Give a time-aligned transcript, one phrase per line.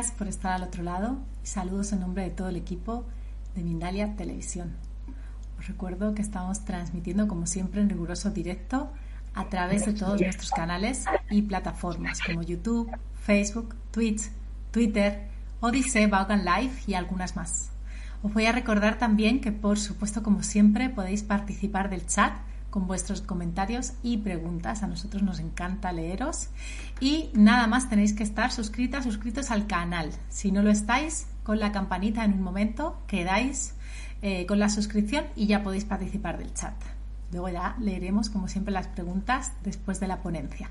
[0.00, 3.04] Por estar al otro lado y saludos en nombre de todo el equipo
[3.54, 4.72] de Mindalia Televisión.
[5.58, 8.90] Os recuerdo que estamos transmitiendo como siempre en riguroso directo
[9.34, 12.90] a través de todos nuestros canales y plataformas como YouTube,
[13.26, 14.30] Facebook, Twitch,
[14.70, 15.28] Twitter,
[15.60, 17.68] Odyssey, Vaughan Live y algunas más.
[18.22, 22.32] Os voy a recordar también que por supuesto como siempre podéis participar del chat
[22.70, 24.82] con vuestros comentarios y preguntas.
[24.82, 26.48] A nosotros nos encanta leeros.
[27.00, 30.10] Y nada más tenéis que estar suscritas, suscritos al canal.
[30.28, 33.74] Si no lo estáis, con la campanita en un momento, quedáis
[34.22, 36.74] eh, con la suscripción y ya podéis participar del chat.
[37.32, 40.70] Luego ya leeremos, como siempre, las preguntas después de la ponencia.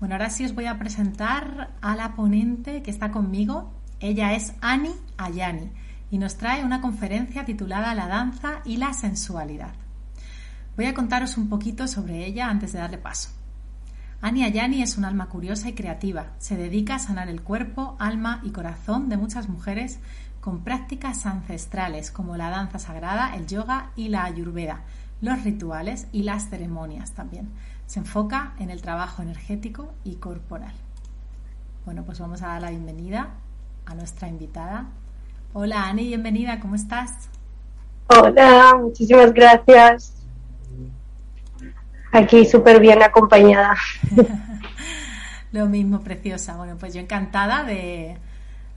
[0.00, 3.72] Bueno, ahora sí os voy a presentar a la ponente que está conmigo.
[4.00, 5.70] Ella es Ani Ayani
[6.10, 9.81] y nos trae una conferencia titulada La danza y la sensualidad.
[10.74, 13.28] Voy a contaros un poquito sobre ella antes de darle paso.
[14.22, 16.28] Ani Ayani es un alma curiosa y creativa.
[16.38, 19.98] Se dedica a sanar el cuerpo, alma y corazón de muchas mujeres
[20.40, 24.80] con prácticas ancestrales como la danza sagrada, el yoga y la ayurveda,
[25.20, 27.50] los rituales y las ceremonias también.
[27.86, 30.72] Se enfoca en el trabajo energético y corporal.
[31.84, 33.28] Bueno, pues vamos a dar la bienvenida
[33.84, 34.86] a nuestra invitada.
[35.52, 37.28] Hola Ani, bienvenida, ¿cómo estás?
[38.06, 40.21] Hola, muchísimas gracias.
[42.12, 43.74] Aquí súper bien acompañada.
[45.52, 46.56] Lo mismo, preciosa.
[46.56, 48.18] Bueno, pues yo encantada de,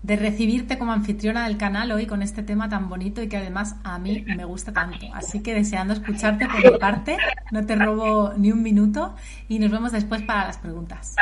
[0.04, 3.98] recibirte como anfitriona del canal hoy con este tema tan bonito y que además a
[4.00, 5.06] mí me gusta tanto.
[5.14, 7.18] Así que deseando escucharte por mi parte,
[7.52, 9.16] no te robo ni un minuto
[9.50, 11.16] y nos vemos después para las preguntas.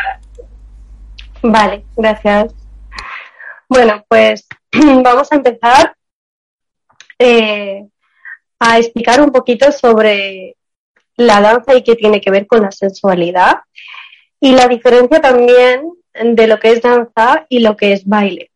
[1.41, 2.53] Vale, gracias.
[3.69, 4.47] Bueno, pues
[5.03, 5.95] vamos a empezar
[7.18, 7.88] eh,
[8.59, 10.56] a explicar un poquito sobre
[11.18, 13.59] la danza y qué tiene que ver con la sensualidad
[14.40, 18.51] y la diferencia también de lo que es danza y lo que es baile.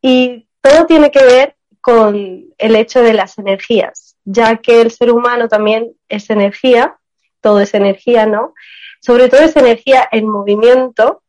[0.00, 5.10] Y todo tiene que ver con el hecho de las energías, ya que el ser
[5.10, 6.96] humano también es energía,
[7.40, 8.54] todo es energía, ¿no?
[9.00, 11.22] Sobre todo es energía en movimiento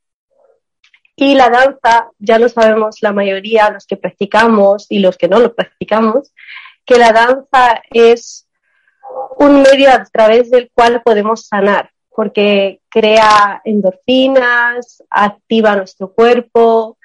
[1.15, 5.39] y la danza, ya lo sabemos la mayoría, los que practicamos y los que no
[5.39, 6.33] lo practicamos,
[6.85, 8.40] que la danza es
[9.37, 16.97] un medio a través del cual podemos sanar, porque crea endorfinas, activa nuestro cuerpo,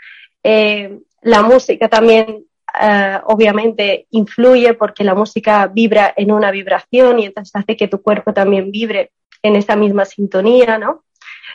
[0.42, 2.44] eh, la música también
[2.80, 8.02] eh, obviamente influye porque la música vibra en una vibración y entonces hace que tu
[8.02, 9.12] cuerpo también vibre
[9.42, 11.04] en esa misma sintonía, ¿no?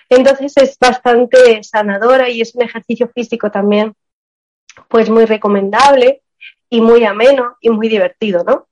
[0.09, 3.94] Entonces es bastante sanadora y es un ejercicio físico también
[4.88, 6.22] pues muy recomendable
[6.69, 8.67] y muy ameno y muy divertido, ¿no?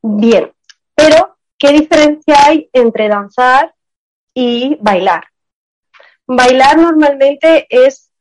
[0.00, 0.52] Bien,
[1.02, 3.74] pero, ¿qué diferencia hay entre danzar
[4.34, 5.24] y bailar?
[6.26, 8.12] Bailar normalmente es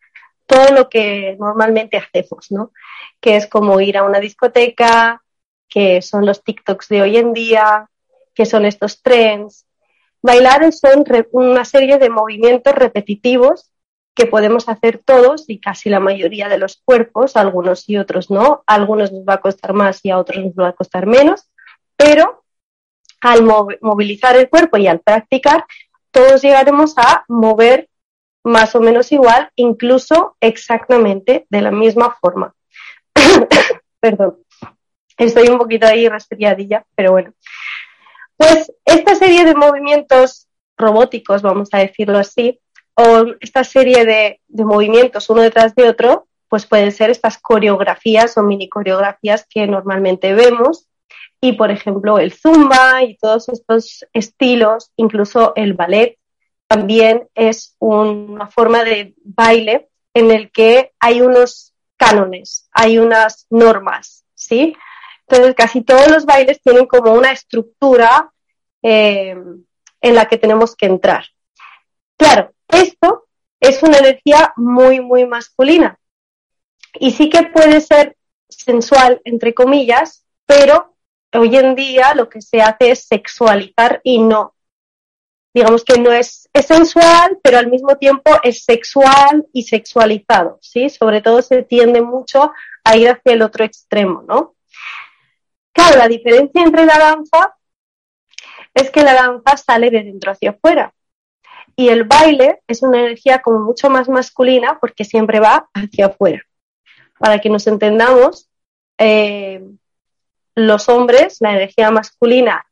[0.48, 2.72] todo lo que normalmente hacemos, ¿no?
[3.20, 5.22] Que es como ir a una discoteca,
[5.70, 7.88] que son los TikToks de hoy en día,
[8.34, 9.68] que son estos trends.
[10.22, 13.72] Bailar son una serie de movimientos repetitivos
[14.16, 18.64] que podemos hacer todos y casi la mayoría de los cuerpos, algunos y otros no.
[18.66, 21.48] Algunos nos va a costar más y a otros nos va a costar menos,
[21.96, 22.41] pero
[23.22, 23.44] al
[23.82, 25.66] movilizar el cuerpo y al practicar,
[26.12, 27.88] todos llegaremos a mover
[28.44, 32.54] más o menos igual, incluso exactamente de la misma forma.
[34.00, 34.38] Perdón,
[35.18, 37.34] estoy un poquito ahí resfriadilla, pero bueno.
[38.36, 42.60] Pues esta serie de movimientos robóticos, vamos a decirlo así,
[42.96, 48.36] o esta serie de, de movimientos uno detrás de otro, pues pueden ser estas coreografías
[48.38, 50.88] o mini coreografías que normalmente vemos
[51.42, 56.18] y, por ejemplo, el zumba y todos estos estilos, incluso el ballet,
[56.68, 64.24] también es una forma de baile en el que hay unos cánones, hay unas normas,
[64.36, 64.76] ¿sí?
[65.28, 68.32] Entonces, casi todos los bailes tienen como una estructura
[68.84, 69.36] eh,
[70.02, 71.26] en la que tenemos que entrar.
[72.18, 73.26] Claro, esto
[73.60, 75.98] es una energía muy, muy masculina.
[76.94, 78.16] Y sí que puede ser
[78.50, 80.91] sensual, entre comillas, pero
[81.34, 84.56] hoy en día lo que se hace es sexualizar y no.
[85.54, 90.90] Digamos que no es, sensual, pero al mismo tiempo es sexual y sexualizado, ¿sí?
[90.90, 94.56] Sobre todo se tiende mucho a ir hacia el otro extremo, ¿no?
[95.74, 97.58] Claro, la diferencia entre la danza
[98.74, 100.94] es que la danza sale de dentro hacia afuera.
[101.76, 106.42] Y el baile es una energía como mucho más masculina porque siempre va hacia afuera.
[107.18, 108.50] Para que nos entendamos,
[108.98, 109.62] eh,
[110.56, 112.66] los hombres, la energía masculina,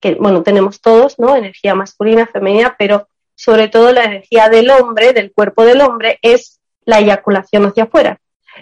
[0.00, 1.36] que bueno, tenemos todos, ¿no?
[1.36, 6.60] Energía masculina, femenina, pero sobre todo la energía del hombre, del cuerpo del hombre, es
[6.84, 8.20] la eyaculación hacia afuera.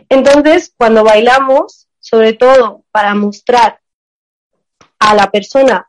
[0.08, 3.80] Entonces, cuando bailamos, sobre todo para mostrar
[4.98, 5.88] a la persona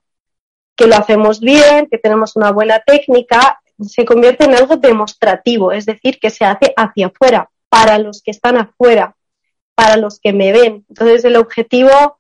[0.76, 5.86] que lo hacemos bien, que tenemos una buena técnica, se convierte en algo demostrativo, es
[5.86, 9.16] decir, que se hace hacia afuera, para los que están afuera,
[9.76, 10.86] para los que me ven.
[10.90, 12.20] Entonces, el objetivo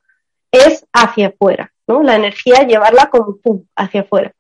[0.52, 2.04] es hacia afuera, ¿no?
[2.04, 4.34] La energía llevarla como pum, hacia afuera.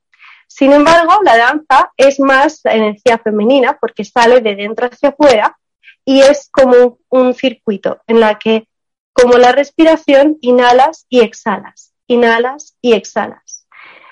[0.47, 5.57] Sin embargo, la danza es más la energía femenina porque sale de dentro hacia afuera
[6.03, 8.67] y es como un circuito en la que,
[9.13, 13.65] como la respiración, inhalas y exhalas, inhalas y exhalas.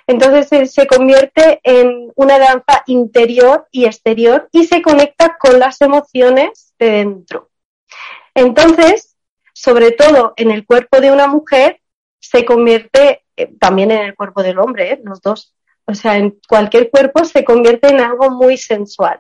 [0.08, 6.74] Entonces se convierte en una danza interior y exterior y se conecta con las emociones
[6.80, 7.50] de dentro.
[8.34, 9.18] Entonces,
[9.54, 11.82] sobre todo en el cuerpo de una mujer,
[12.20, 15.02] se convierte eh, también en el cuerpo del hombre, ¿eh?
[15.04, 15.54] los dos
[15.90, 19.20] o sea, en cualquier cuerpo se convierte en algo muy sensual.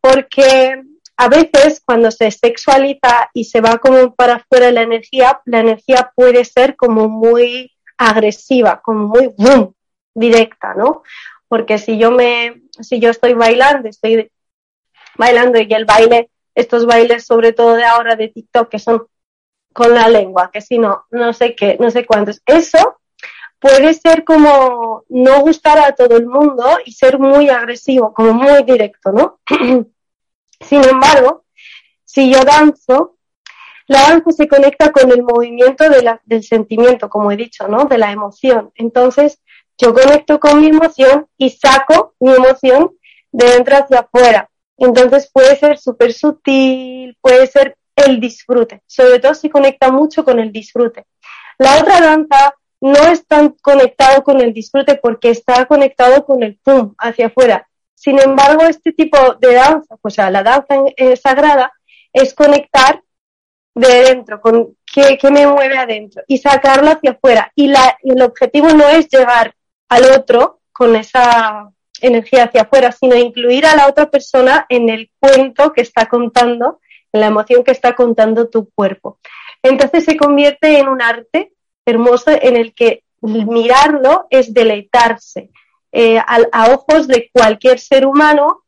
[0.00, 0.82] Porque
[1.18, 6.12] a veces cuando se sexualiza y se va como para afuera la energía, la energía
[6.16, 9.74] puede ser como muy agresiva, como muy boom,
[10.14, 11.02] directa, ¿no?
[11.46, 14.32] Porque si yo me, si yo estoy bailando, estoy
[15.18, 19.06] bailando y el baile, estos bailes sobre todo de ahora de TikTok que son
[19.76, 22.96] con la lengua, que si no, no sé qué, no sé cuántos, eso
[23.58, 28.62] puede ser como no gustar a todo el mundo y ser muy agresivo, como muy
[28.62, 29.38] directo, ¿no?
[30.60, 31.44] Sin embargo,
[32.06, 33.18] si yo danzo,
[33.86, 35.84] la danza se conecta con el movimiento
[36.24, 37.84] del sentimiento, como he dicho, ¿no?
[37.84, 38.72] De la emoción.
[38.76, 39.42] Entonces,
[39.76, 42.92] yo conecto con mi emoción y saco mi emoción
[43.30, 44.48] de dentro hacia afuera.
[44.78, 48.82] Entonces puede ser súper sutil, puede ser el disfrute.
[48.86, 51.06] Sobre todo si conecta mucho con el disfrute.
[51.58, 56.58] La otra danza no es tan conectado con el disfrute porque está conectado con el
[56.62, 57.66] pum hacia afuera.
[57.94, 60.76] Sin embargo, este tipo de danza, pues la danza
[61.20, 61.72] sagrada,
[62.12, 63.02] es conectar
[63.74, 67.52] de dentro, con qué, me mueve adentro y sacarlo hacia afuera.
[67.54, 69.54] Y, la, el objetivo no es llegar
[69.88, 71.70] al otro con esa
[72.00, 76.80] energía hacia afuera, sino incluir a la otra persona en el cuento que está contando,
[77.12, 79.18] la emoción que está contando tu cuerpo.
[79.62, 81.52] Entonces se convierte en un arte
[81.84, 85.50] hermoso en el que mirarlo es deleitarse.
[85.92, 88.64] Eh, a, ojos de cualquier ser humano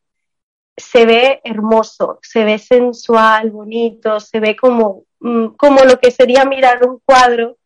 [0.76, 6.44] se ve hermoso, se ve sensual, bonito, se ve como, mm, como lo que sería
[6.44, 7.56] mirar un cuadro,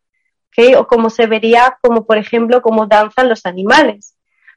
[0.77, 4.12] o como se vería, como por ejemplo, como danzan los animales.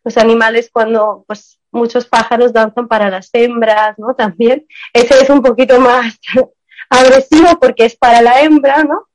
[0.06, 4.14] Los animales cuando, pues, muchos pájaros danzan para las hembras, ¿no?
[4.14, 4.66] También.
[4.94, 6.18] Ese es un poquito más
[6.88, 9.06] agresivo porque es para la hembra, ¿no?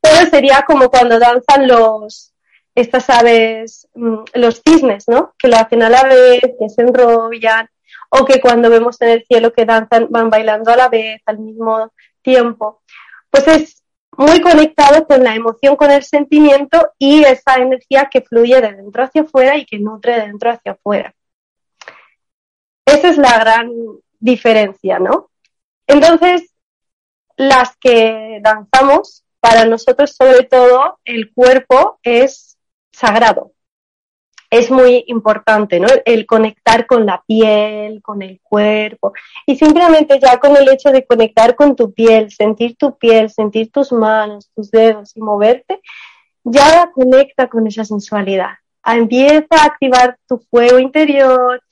[0.00, 2.34] pero sería como cuando danzan los,
[2.74, 5.34] estas aves, mm, los cisnes, ¿no?
[5.38, 7.68] Que lo hacen a la vez, que se enrollan,
[8.10, 11.38] o que cuando vemos en el cielo que danzan, van bailando a la vez, al
[11.38, 11.92] mismo
[12.22, 12.82] tiempo.
[13.30, 13.77] Pues es
[14.18, 19.04] muy conectado con la emoción, con el sentimiento y esa energía que fluye de dentro
[19.04, 21.14] hacia afuera y que nutre de dentro hacia afuera.
[22.84, 23.70] Esa es la gran
[24.18, 25.30] diferencia, ¿no?
[25.86, 26.52] Entonces,
[27.36, 32.58] las que danzamos para nosotros sobre todo el cuerpo es
[32.90, 33.52] sagrado.
[34.50, 35.88] Es muy importante, ¿no?
[36.04, 39.12] El conectar con la piel, con el cuerpo.
[39.46, 43.70] Y simplemente ya con el hecho de conectar con tu piel, sentir tu piel, sentir
[43.70, 45.80] tus manos, tus dedos y moverte,
[46.44, 48.52] ya conecta con esa sensualidad.
[48.84, 51.62] Empieza a activar tu fuego interior,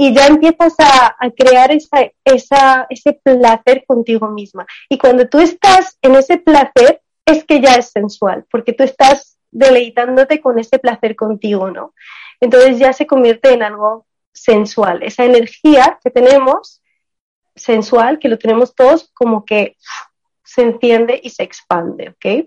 [0.00, 4.64] y ya empiezas a, crear esa, esa, ese placer contigo misma.
[4.88, 9.37] Y cuando tú estás en ese placer, es que ya es sensual, porque tú estás
[9.50, 11.94] deleitándote con ese placer contigo, ¿no?
[12.40, 15.02] Entonces ya se convierte en algo sensual.
[15.02, 16.82] Esa energía que tenemos,
[17.54, 19.76] sensual, que lo tenemos todos, como que
[20.44, 22.46] se enciende y se expande, ¿ok?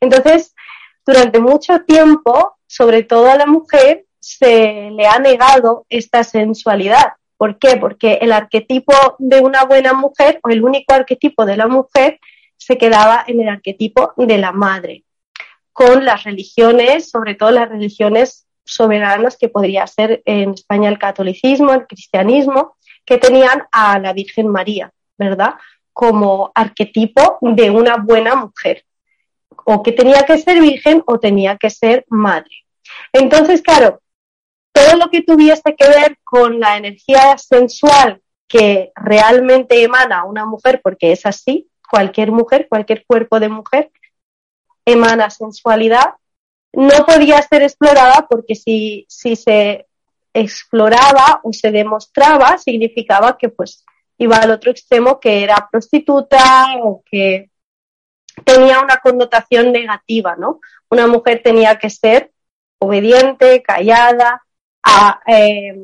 [0.00, 0.54] Entonces,
[1.04, 7.14] durante mucho tiempo, sobre todo a la mujer, se le ha negado esta sensualidad.
[7.36, 7.76] ¿Por qué?
[7.76, 12.18] Porque el arquetipo de una buena mujer o el único arquetipo de la mujer
[12.56, 15.04] se quedaba en el arquetipo de la madre,
[15.76, 21.74] con las religiones, sobre todo las religiones soberanas que podría ser en España el catolicismo,
[21.74, 25.56] el cristianismo, que tenían a la Virgen María, ¿verdad?
[25.92, 28.86] Como arquetipo de una buena mujer,
[29.66, 32.64] o que tenía que ser virgen o tenía que ser madre.
[33.12, 34.00] Entonces, claro,
[34.72, 40.80] todo lo que tuviese que ver con la energía sensual que realmente emana una mujer,
[40.82, 43.90] porque es así, cualquier mujer, cualquier cuerpo de mujer,
[44.86, 46.14] emana sensualidad,
[46.72, 49.86] no podía ser explorada porque si, si se
[50.32, 53.84] exploraba o se demostraba, significaba que pues
[54.18, 57.50] iba al otro extremo que era prostituta o que
[58.44, 60.60] tenía una connotación negativa, ¿no?
[60.90, 62.32] Una mujer tenía que ser
[62.78, 64.42] obediente, callada,
[65.26, 65.74] eh,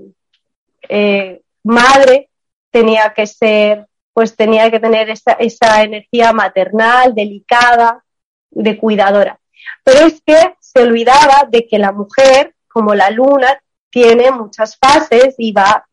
[0.88, 2.30] eh, madre,
[2.70, 8.04] tenía que ser, pues tenía que tener esa, esa energía maternal, delicada,
[8.52, 9.40] de cuidadora.
[9.84, 15.34] Pero es que se olvidaba de que la mujer, como la luna, tiene muchas fases
[15.38, 15.86] y va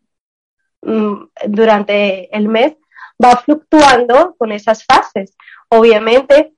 [0.82, 2.76] mm, durante el mes,
[3.24, 5.36] va fluctuando con esas fases.
[5.70, 6.54] Obviamente,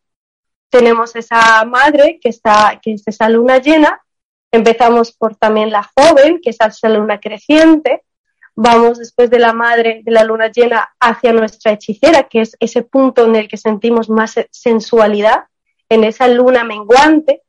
[0.70, 4.02] tenemos esa madre que está, que es esa luna llena,
[4.52, 8.04] empezamos por también la joven, que es esa luna creciente,
[8.56, 12.84] vamos después de la madre de la luna llena hacia nuestra hechicera, que es ese
[12.84, 15.46] punto en el que sentimos más sensualidad,
[15.92, 17.42] en esa luna menguante,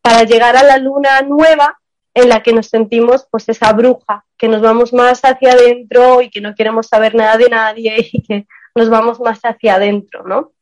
[0.00, 1.80] para llegar a la luna nueva
[2.14, 6.30] en la que nos sentimos pues esa bruja, que nos vamos más hacia adentro y
[6.30, 10.52] que no queremos saber nada de nadie y que nos vamos más hacia adentro, ¿no?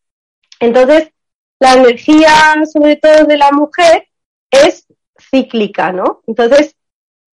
[0.61, 1.11] Entonces,
[1.59, 2.31] la energía,
[2.73, 4.09] sobre todo de la mujer,
[4.51, 4.87] es
[5.31, 6.23] cíclica, ¿no?
[6.27, 6.75] Entonces,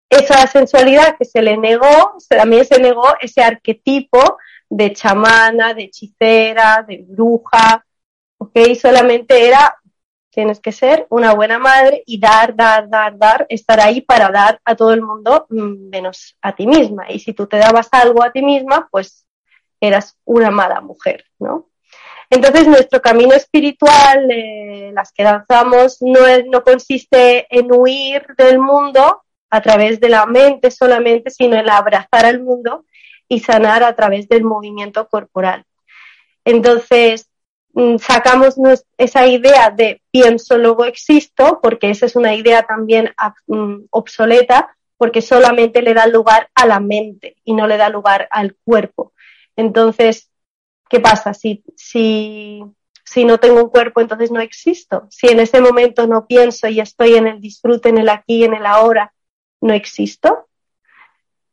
[0.10, 6.84] esa sensualidad que se le negó, también se negó ese arquetipo de chamana, de hechicera,
[6.88, 7.86] de bruja,
[8.40, 8.74] ¿ok?
[8.82, 9.78] Solamente era,
[10.32, 14.60] tienes que ser una buena madre y dar, dar, dar, dar, estar ahí para dar
[14.66, 17.12] a todo el mundo mm, menos a ti misma.
[17.12, 19.26] Y si tú te dabas algo a ti misma, pues
[19.80, 21.70] eras una mala mujer, ¿no?
[22.30, 24.26] Entonces, nuestro camino espiritual,
[24.94, 30.72] las que danzamos, no, no consiste en huir del mundo, a través de la mente
[30.72, 32.86] solamente, sino el abrazar al mundo
[33.28, 35.66] y sanar a través del movimiento corporal.
[36.46, 37.30] Entonces,
[38.00, 38.56] sacamos
[38.98, 43.14] esa idea de pienso, luego existo, porque esa es una idea también
[43.48, 48.28] mm, obsoleta, porque solamente le da lugar a la mente y no le da lugar
[48.32, 49.14] al cuerpo.
[49.56, 50.30] Entonces,
[50.90, 51.34] ¿qué pasa?
[51.34, 52.62] Si, si,
[53.04, 55.08] si no tengo un cuerpo, entonces no existo.
[55.10, 58.54] Si en ese momento no pienso y estoy en el disfrute, en el aquí, en
[58.54, 59.14] el ahora,
[59.62, 60.48] no existo.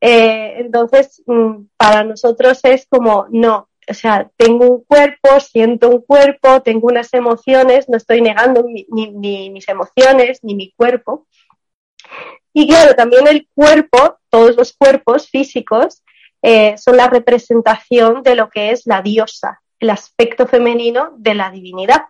[0.00, 6.02] Eh, entonces, mm, para nosotros es como, no, o sea, tengo un cuerpo, siento un
[6.02, 11.26] cuerpo, tengo unas emociones, no estoy negando ni, mis emociones ni mi cuerpo.
[12.52, 16.02] Y claro, también el cuerpo, todos los cuerpos físicos,
[16.42, 21.50] eh, son la representación de lo que es la diosa, el aspecto femenino de la
[21.50, 22.02] divinidad.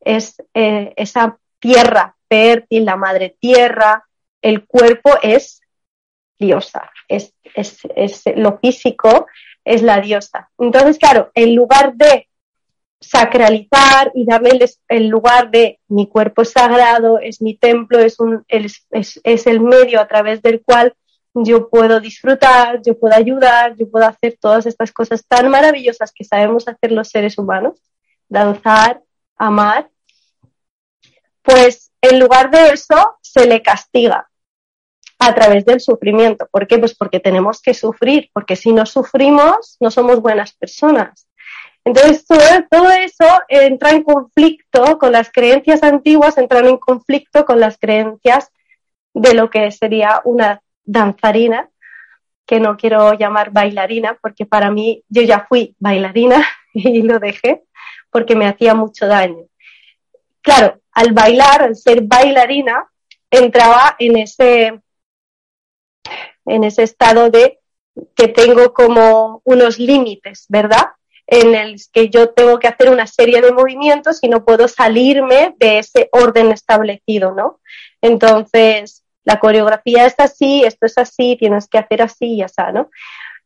[0.00, 4.06] Es eh, esa tierra fértil, la madre tierra,
[4.40, 5.60] el cuerpo es
[6.38, 7.34] diosa, es,
[8.34, 9.26] lo físico
[9.70, 10.50] es la diosa.
[10.58, 12.28] Entonces, claro, en lugar de
[13.00, 14.58] sacralizar y darle
[14.88, 19.60] el, lugar de mi cuerpo es sagrado, es mi templo, es, un, es, es, el
[19.60, 20.94] medio a través del cual
[21.32, 26.24] yo puedo disfrutar, yo puedo ayudar, yo puedo hacer todas estas cosas tan maravillosas que
[26.24, 27.80] sabemos hacer los seres humanos,
[28.28, 29.00] danzar,
[29.36, 29.88] amar,
[31.42, 34.29] pues en lugar de eso se le castiga
[35.20, 36.48] a través del sufrimiento.
[36.50, 36.78] ¿Por qué?
[36.78, 41.28] Pues porque tenemos que sufrir, porque si no sufrimos no somos buenas personas.
[41.84, 47.78] Entonces, todo, eso entra en conflicto con las creencias antiguas, entran en conflicto con las
[47.78, 48.50] creencias
[49.14, 51.68] de lo que sería una danzarina,
[52.46, 57.62] que no quiero llamar bailarina, porque para mí yo ya fui bailarina y lo dejé
[58.10, 59.44] porque me hacía mucho daño.
[60.42, 62.86] Claro, al bailar, al ser bailarina,
[63.30, 64.80] entraba en ese
[66.46, 67.58] en ese estado de
[68.14, 70.88] que tengo como unos límites, ¿verdad?
[71.26, 75.54] En el que yo tengo que hacer una serie de movimientos y no puedo salirme
[75.58, 77.60] de ese orden establecido, ¿no?
[78.00, 82.90] Entonces, la coreografía es así, esto es así, tienes que hacer así y así, ¿no?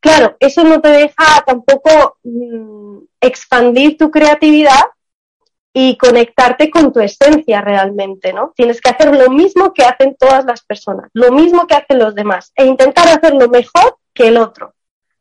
[0.00, 4.84] Claro, eso no te deja tampoco mm, expandir tu creatividad
[5.76, 8.52] y conectarte con tu esencia realmente, ¿no?
[8.54, 12.14] Tienes que hacer lo mismo que hacen todas las personas, lo mismo que hacen los
[12.14, 14.73] demás e intentar hacerlo mejor que el otro.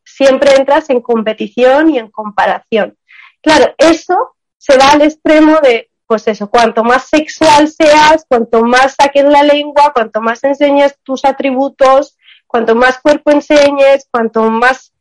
[0.04, 2.96] Siempre entras en competición y en comparación.
[3.42, 8.94] Claro, eso se va al extremo de, pues eso, cuanto más sexual seas, cuanto más
[8.94, 14.93] saques la lengua, cuanto más enseñes tus atributos, cuanto más cuerpo enseñes, cuanto más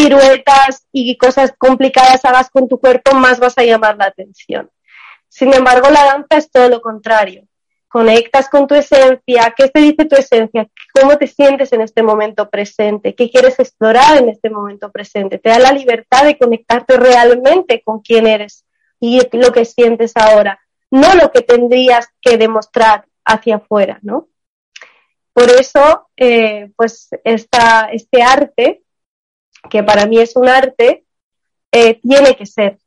[0.00, 4.70] piruetas y cosas complicadas hagas con tu cuerpo, más vas a llamar la atención.
[5.28, 7.44] Sin embargo, la danza es todo lo contrario.
[7.88, 9.52] Conectas con tu esencia.
[9.56, 10.68] ¿Qué te dice tu esencia?
[10.94, 13.14] ¿Cómo te sientes en este momento presente?
[13.14, 15.38] ¿Qué quieres explorar en este momento presente?
[15.38, 18.64] Te da la libertad de conectarte realmente con quién eres
[19.00, 24.28] y lo que sientes ahora, no lo que tendrías que demostrar hacia afuera, ¿no?
[25.32, 28.82] Por eso, eh, pues esta, este arte
[29.68, 31.04] que para mí es un arte,
[31.72, 32.78] eh, tiene que ser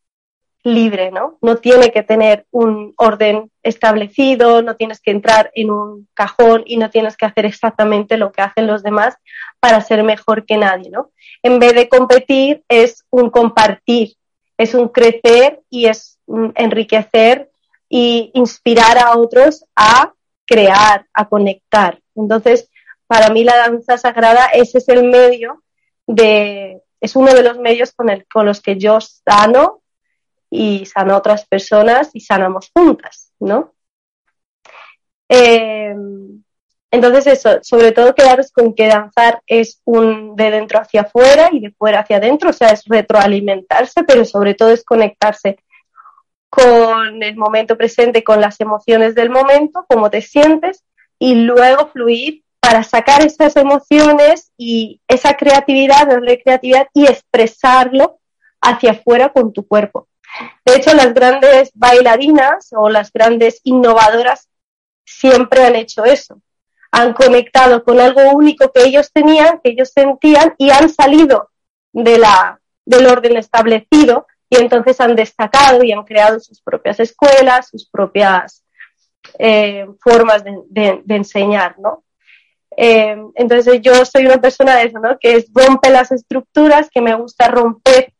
[0.64, 1.38] libre, ¿no?
[1.42, 6.78] No tiene que tener un orden establecido, no tienes que entrar en un cajón y
[6.78, 9.16] no tienes que hacer exactamente lo que hacen los demás
[9.60, 11.12] para ser mejor que nadie, ¿no?
[11.42, 14.14] En vez de competir es un compartir,
[14.58, 16.18] es un crecer y es
[16.56, 17.52] enriquecer
[17.90, 20.14] y inspirar a otros a
[20.46, 22.00] crear, a conectar.
[22.16, 22.70] Entonces,
[23.08, 25.62] para mí la danza sagrada, ese es el medio
[26.08, 29.82] es uno de los medios con, el, con los que yo sano
[30.50, 33.74] y sano otras personas y sanamos juntas, ¿no?
[35.30, 35.96] Eh,
[36.92, 41.60] entonces eso, sobre todo quedaros con que danzar es un de dentro hacia afuera y
[41.60, 45.58] de fuera hacia adentro, o sea, es retroalimentarse, pero sobre todo es conectarse
[46.52, 50.84] con el momento presente, con las emociones del momento, cómo te sientes,
[51.18, 58.22] y luego fluir para sacar esas emociones y esa creatividad, darle creatividad y expresarlo
[58.62, 60.08] hacia afuera con tu cuerpo.
[60.64, 64.48] De hecho, las grandes bailarinas o las grandes innovadoras
[65.06, 66.42] siempre han hecho eso.
[66.90, 71.50] Han conectado con algo único que ellos tenían, que ellos sentían y han salido
[71.92, 77.68] de la, del orden establecido y entonces han destacado y han creado sus propias escuelas,
[77.68, 78.64] sus propias
[79.38, 82.06] eh, formas de, enseñar, ¿no?
[82.78, 85.18] Eh, entonces yo soy una persona de eso, ¿no?
[85.20, 88.14] Que es rompe las estructuras, que me gusta romper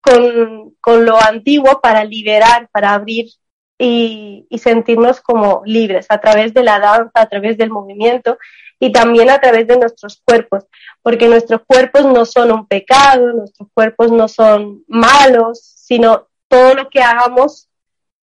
[0.00, 3.26] con, con lo antiguo para liberar, para abrir
[3.78, 8.38] y, y, sentirnos como libres a través de la danza, a través del movimiento
[8.78, 10.64] y también a través de nuestros cuerpos,
[11.02, 16.88] porque nuestros cuerpos no son un pecado, nuestros cuerpos no son malos, sino todo lo
[16.88, 17.68] que hagamos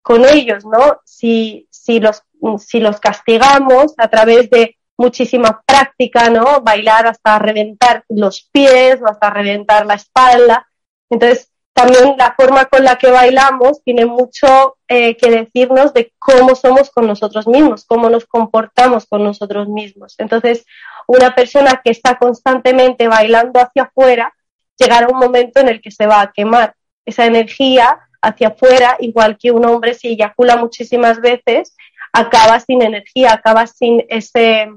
[0.04, 1.02] con ellos, ¿no?
[1.06, 2.22] Si, si, los,
[2.60, 6.62] si los castigamos a través de muchísima práctica, ¿no?
[6.62, 10.68] Bailar hasta reventar los pies o hasta reventar la espalda.
[11.10, 16.54] Entonces, también la forma con la que bailamos tiene mucho eh, que decirnos de cómo
[16.54, 20.14] somos con nosotros mismos, cómo nos comportamos con nosotros mismos.
[20.20, 20.66] Entonces,
[21.08, 24.34] una persona que está constantemente bailando hacia afuera,
[24.78, 26.76] llegará un momento en el que se va a quemar.
[27.06, 31.76] Esa energía hacia afuera, igual que un hombre si eyacula muchísimas veces,
[32.14, 34.70] acaba sin energía, acaba sin ese,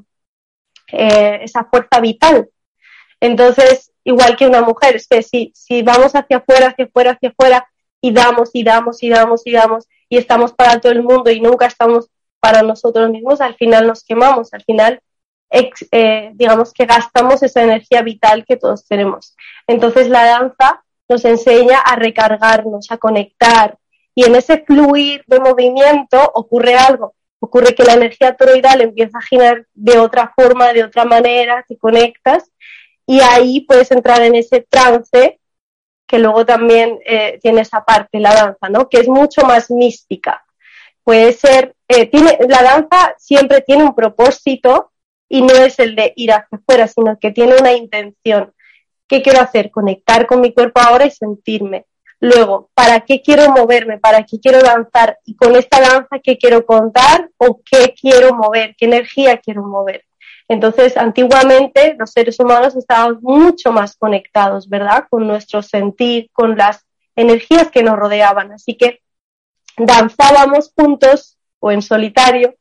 [0.92, 2.48] eh, esa fuerza vital.
[3.20, 4.96] Entonces, igual que una mujer.
[4.96, 7.68] Es que si, si vamos hacia afuera, hacia afuera, hacia afuera
[8.00, 11.40] y damos y damos y damos y damos y estamos para todo el mundo y
[11.40, 15.00] nunca estamos para nosotros mismos, al final nos quemamos, al final
[15.50, 19.34] eh, digamos que gastamos esa energía vital que todos tenemos.
[19.66, 23.76] Entonces la danza nos enseña a recargarnos, a conectar
[24.14, 27.15] y en ese fluir de movimiento ocurre algo.
[27.40, 31.76] Ocurre que la energía toroidal empieza a girar de otra forma, de otra manera, te
[31.76, 32.50] conectas
[33.06, 35.38] y ahí puedes entrar en ese trance
[36.06, 38.88] que luego también eh, tiene esa parte, la danza, ¿no?
[38.88, 40.44] Que es mucho más mística.
[41.02, 44.92] Puede ser, eh, tiene, la danza siempre tiene un propósito
[45.28, 48.52] y no es el de ir hacia afuera, sino que tiene una intención.
[49.08, 49.70] ¿Qué quiero hacer?
[49.70, 51.86] Conectar con mi cuerpo ahora y sentirme.
[52.20, 53.98] Luego, ¿para qué quiero moverme?
[53.98, 55.18] ¿Para qué quiero danzar?
[55.24, 58.74] Y con esta danza, ¿qué quiero contar o qué quiero mover?
[58.76, 60.04] ¿Qué energía quiero mover?
[60.48, 65.04] Entonces, antiguamente los seres humanos estábamos mucho más conectados, ¿verdad?
[65.10, 68.52] Con nuestro sentir, con las energías que nos rodeaban.
[68.52, 69.00] Así que
[69.76, 72.54] danzábamos juntos o en solitario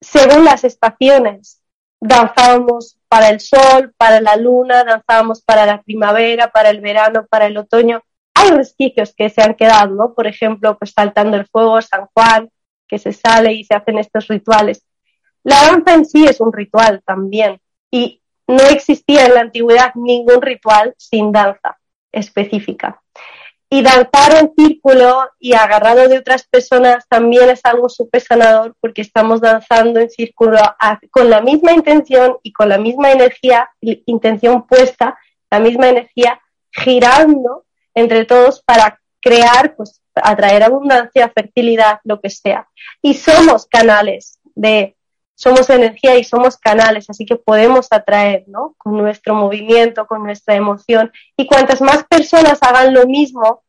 [0.00, 1.60] según las estaciones.
[2.00, 7.46] Danzábamos para el sol, para la luna, danzábamos para la primavera, para el verano, para
[7.46, 8.02] el otoño.
[8.40, 10.14] Hay resquicios que se han quedado.
[10.14, 12.48] Por ejemplo, pues saltando el fuego, San Juan,
[12.86, 14.84] que se sale y se hacen estos rituales.
[15.42, 20.40] La danza en sí es un ritual también y no existía en la antigüedad ningún
[20.40, 21.78] ritual sin danza
[22.12, 23.02] específica.
[23.70, 29.02] Y danzar en círculo y agarrado de otras personas también es algo súper sanador porque
[29.02, 30.58] estamos danzando en círculo
[31.10, 35.18] con la misma intención y con la misma energía, intención puesta,
[35.50, 37.64] la misma energía girando
[37.98, 42.68] entre todos para crear, pues atraer abundancia, fertilidad, lo que sea.
[43.02, 44.96] Y somos canales de
[45.38, 48.74] somos energía y somos canales, así que podemos atraer, ¿no?
[48.76, 51.12] Con nuestro movimiento, con nuestra emoción.
[51.36, 53.62] Y cuantas más personas hagan lo mismo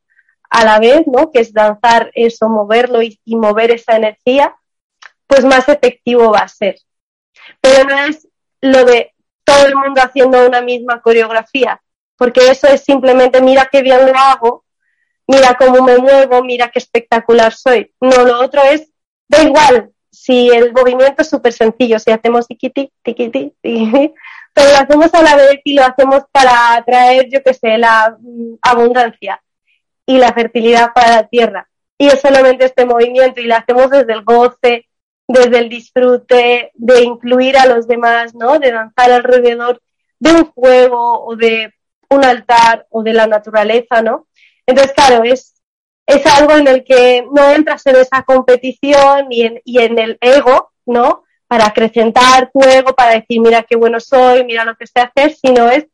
[0.50, 1.30] a la vez, ¿no?
[1.30, 4.56] Que es danzar eso, moverlo y, mover esa energía,
[5.28, 6.76] pues más efectivo va a ser.
[7.62, 8.28] Pero no es
[8.62, 9.13] lo de
[9.44, 11.80] todo el mundo haciendo una misma coreografía,
[12.19, 14.65] porque eso es simplemente mira qué bien lo hago,
[15.25, 17.93] mira cómo me muevo, mira qué espectacular soy.
[18.01, 18.91] No, lo otro es,
[19.29, 25.13] da igual, si el movimiento es súper sencillo, si hacemos tiquiti, tiquiti, pero lo hacemos
[25.13, 29.41] a la vez y lo hacemos para atraer, yo qué sé, la mm, abundancia
[30.05, 31.69] y la fertilidad para la tierra.
[31.97, 34.89] Y es solamente este movimiento y lo hacemos desde el goce,
[35.25, 38.60] desde el disfrute, de incluir a los demás, ¿no?
[38.60, 39.82] De danzar alrededor
[40.19, 41.73] de un juego o de
[42.10, 44.28] un altar o de la naturaleza, ¿no?
[44.65, 45.56] Entonces, claro, es,
[46.06, 50.17] es algo en el que no entras en esa competición y en, y en el
[50.22, 51.24] ego, ¿no?
[51.48, 55.36] Para acrecentar tu ego, para decir, mira qué bueno soy, mira lo que sé hacer,
[55.36, 55.88] sino es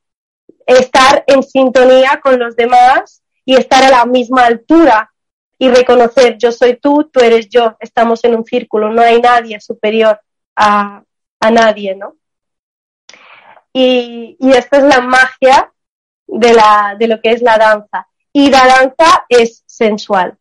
[0.65, 5.11] estar en sintonía con los demás y estar a la misma altura
[5.57, 9.59] y reconocer yo soy tú, tú eres yo, estamos en un círculo, no hay nadie
[9.61, 10.19] superior
[10.55, 11.03] a,
[11.39, 12.15] a nadie, ¿no?
[13.71, 15.71] Y, y esta es la magia
[16.27, 18.07] de, la, de lo que es la danza.
[18.33, 20.37] Y la danza es sensual,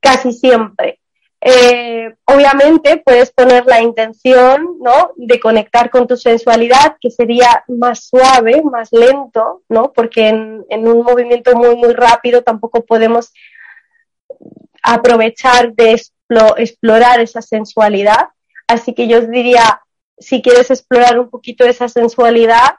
[0.00, 1.00] casi siempre.
[1.40, 5.12] Eh, obviamente puedes poner la intención, ¿no?
[5.14, 9.92] De conectar con tu sensualidad, que sería más suave, más lento, ¿no?
[9.92, 13.32] Porque en, en un movimiento muy, muy rápido tampoco podemos
[14.82, 16.02] aprovechar de
[16.56, 18.30] explorar esa sensualidad.
[18.66, 19.82] Así que yo os diría,
[20.18, 22.76] si quieres explorar un poquito esa sensualidad,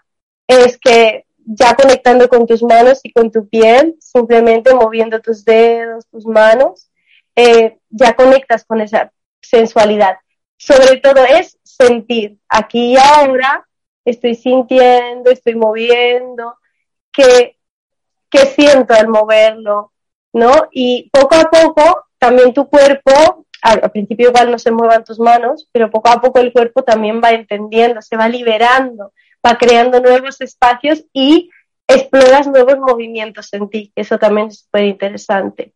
[0.48, 6.08] es que ya conectando con tus manos y con tu piel, simplemente moviendo tus dedos,
[6.08, 6.90] tus manos,
[7.36, 10.18] eh, ya conectas con esa sensualidad.
[10.58, 13.68] Sobre todo es sentir, aquí y ahora
[14.06, 16.56] estoy sintiendo, estoy moviendo,
[17.12, 17.58] que,
[18.30, 19.94] que siento al moverlo,
[20.34, 20.68] ¿no?
[20.72, 25.68] Y poco a poco también tu cuerpo al, principio igual no se muevan tus manos,
[25.72, 29.14] pero poco a poco el cuerpo también va entendiendo, se va liberando,
[29.46, 31.50] va creando nuevos espacios y
[31.88, 35.74] exploras nuevos movimientos en ti, eso también es súper interesante.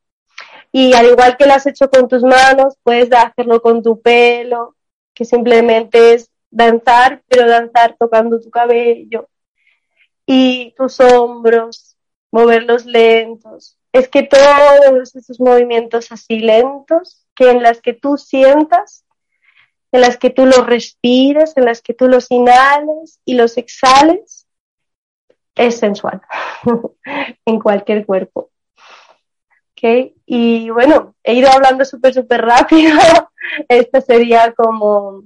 [0.72, 4.76] Y al igual que lo has hecho con tus manos, puedes hacerlo con tu pelo,
[5.14, 9.30] que simplemente es danzar, pero danzar tocando tu cabello
[10.26, 11.98] y tus hombros,
[12.32, 13.78] moverlos lentos.
[13.92, 19.03] Es que todos esos movimientos así lentos que en las que tú sientas,
[19.94, 24.48] en las que tú los respires, en las que tú los inhales y los exhales,
[25.56, 26.20] es sensual
[27.46, 28.50] en cualquier cuerpo.
[29.72, 30.16] ¿Okay?
[30.26, 32.98] Y bueno, he ido hablando súper, súper rápido.
[33.68, 35.26] Esto sería como,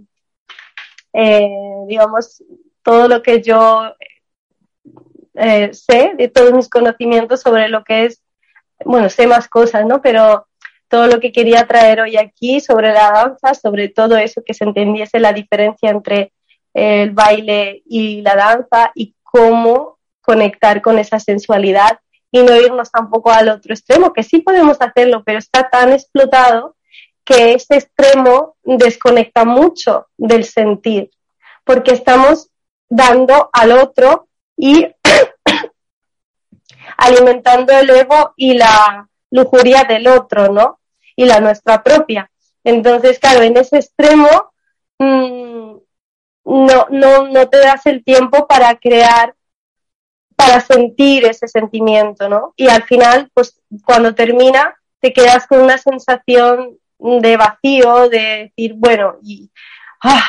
[1.13, 1.49] eh,
[1.88, 2.43] digamos,
[2.84, 3.93] todo lo que yo
[5.36, 8.21] eh, sé, de todos mis conocimientos sobre lo que es,
[8.84, 10.01] bueno, sé más cosas, ¿no?
[10.01, 10.46] Pero
[10.88, 14.63] todo lo que quería traer hoy aquí sobre la danza, sobre todo eso, que se
[14.63, 16.34] entendiese la diferencia entre
[16.73, 22.00] el baile y la danza y cómo conectar con esa sensualidad
[22.32, 26.76] y no irnos tampoco al otro extremo, que sí podemos hacerlo, pero está tan explotado
[27.23, 31.12] que ese extremo desconecta mucho del sentir,
[31.63, 32.50] porque estamos
[32.89, 34.88] dando al otro y
[36.97, 40.79] alimentando el ego y la lujuria del otro, ¿no?
[41.15, 42.29] Y la nuestra propia.
[42.63, 44.27] Entonces, claro, en ese extremo
[44.99, 45.77] mm,
[46.45, 49.35] no, no, no te das el tiempo para crear,
[50.35, 52.53] para sentir ese sentimiento, ¿no?
[52.55, 58.73] Y al final, pues cuando termina, te quedas con una sensación de vacío, de decir,
[58.75, 59.51] bueno, y
[60.03, 60.23] ah,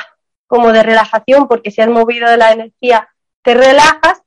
[0.46, 3.08] como de relajación, porque si has movido la energía,
[3.42, 4.22] te relajas,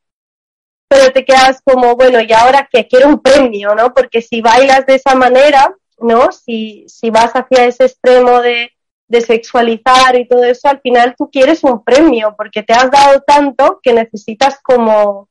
[0.92, 3.94] pero te quedas como, bueno, y ahora que quiero un premio, ¿no?
[3.94, 6.34] Porque si bailas de esa manera, ¿no?
[6.34, 8.74] Si, si vas hacia ese extremo de,
[9.08, 13.22] de sexualizar y todo eso, al final tú quieres un premio, porque te has dado
[13.22, 15.30] tanto que necesitas como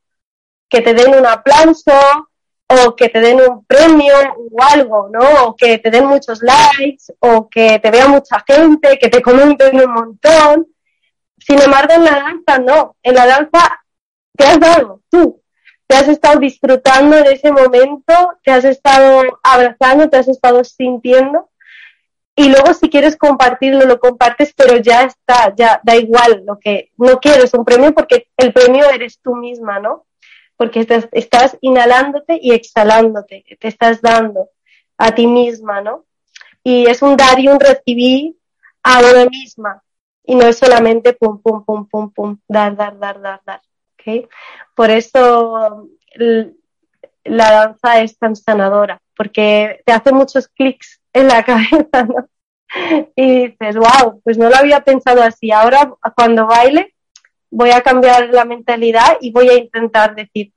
[0.71, 1.93] que te den un aplauso
[2.67, 5.45] o que te den un premio o algo, ¿no?
[5.45, 9.79] O que te den muchos likes o que te vea mucha gente, que te comenten
[9.79, 10.69] un montón.
[11.39, 12.97] Sin embargo, en la danza no.
[13.03, 13.85] En la danza
[14.35, 15.40] te has dado tú,
[15.91, 21.51] te has estado disfrutando de ese momento, te has estado abrazando, te has estado sintiendo.
[22.37, 26.93] Y luego si quieres compartirlo, lo compartes, pero ya está, ya da igual lo que
[26.97, 30.07] no quieres un premio porque el premio eres tú misma, ¿no?
[30.57, 34.49] Porque estás, estás inhalándote y exhalándote, te estás dando
[34.97, 36.05] a ti misma, ¿no?
[36.63, 38.37] Y es un dar y un recibir
[38.85, 39.83] a una misma.
[40.25, 43.61] Y no es solamente pum, pum, pum, pum, pum, dar, dar, dar, dar, dar.
[44.75, 45.89] Por eso
[47.25, 52.29] la danza es tan sanadora, porque te hace muchos clics en la cabeza, ¿no?
[53.17, 55.51] Y dices, wow, pues no lo había pensado así.
[55.51, 56.95] Ahora, cuando baile,
[57.51, 60.53] voy a cambiar la mentalidad y voy a intentar decir,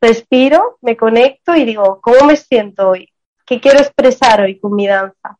[0.00, 3.10] respiro, me conecto y digo, ¿cómo me siento hoy?
[3.44, 5.38] ¿Qué quiero expresar hoy con mi danza?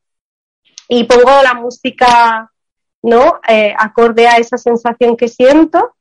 [0.89, 2.53] Y pongo la música,
[3.03, 3.41] ¿no?
[3.49, 5.95] Eh, acorde a esa sensación que siento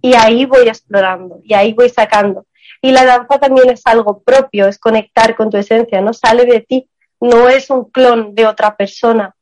[0.00, 2.46] y ahí voy explorando y ahí voy sacando.
[2.80, 6.60] Y la danza también es algo propio, es conectar con tu esencia, no sale de
[6.60, 6.88] ti,
[7.20, 9.34] no es un clon de otra persona,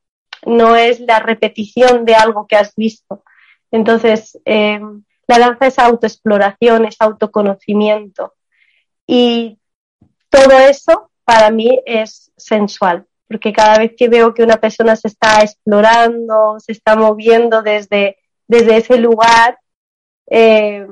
[0.45, 3.23] no es la repetición de algo que has visto.
[3.69, 4.79] Entonces, eh,
[5.27, 8.33] la danza es autoexploración, es autoconocimiento.
[9.05, 9.59] Y
[10.29, 15.09] todo eso para mí es sensual, porque cada vez que veo que una persona se
[15.09, 18.17] está explorando, se está moviendo desde,
[18.47, 19.59] desde ese lugar,
[20.29, 20.87] eh,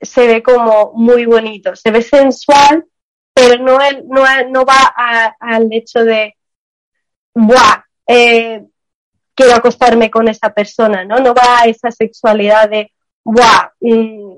[0.00, 2.84] se ve como muy bonito, se ve sensual,
[3.32, 4.94] pero no, no, no va
[5.40, 6.36] al hecho de,
[7.34, 7.84] ¡buah!
[8.06, 8.64] Eh,
[9.34, 11.18] quiero acostarme con esa persona, ¿no?
[11.18, 12.92] No va a esa sexualidad de,
[13.24, 13.70] ¡buah!
[13.80, 14.34] Mm,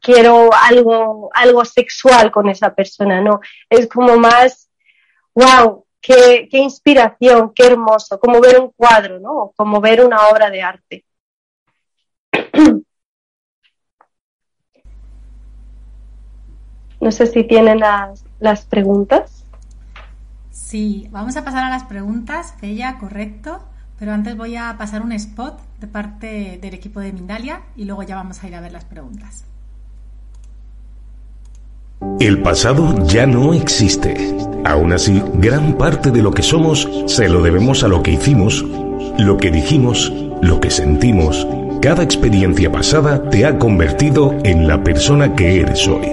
[0.00, 3.40] quiero algo, algo sexual con esa persona, no.
[3.70, 4.68] Es como más,
[5.34, 9.52] wow, qué, qué inspiración, qué hermoso, como ver un cuadro, ¿no?
[9.56, 11.04] Como ver una obra de arte.
[17.00, 19.44] No sé si tienen las, las preguntas.
[20.52, 23.60] Sí, vamos a pasar a las preguntas, Bella, correcto.
[23.98, 28.04] Pero antes voy a pasar un spot de parte del equipo de Mindalia y luego
[28.04, 29.44] ya vamos a ir a ver las preguntas.
[32.18, 34.36] El pasado ya no existe.
[34.64, 38.62] Aún así, gran parte de lo que somos se lo debemos a lo que hicimos,
[39.18, 41.46] lo que dijimos, lo que sentimos.
[41.82, 46.06] Cada experiencia pasada te ha convertido en la persona que eres hoy.